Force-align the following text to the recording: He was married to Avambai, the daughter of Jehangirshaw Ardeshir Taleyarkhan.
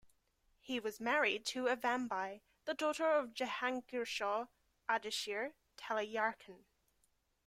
He 0.61 0.79
was 0.79 0.99
married 0.99 1.45
to 1.45 1.65
Avambai, 1.65 2.41
the 2.65 2.73
daughter 2.73 3.07
of 3.11 3.35
Jehangirshaw 3.35 4.47
Ardeshir 4.89 5.53
Taleyarkhan. 5.77 6.65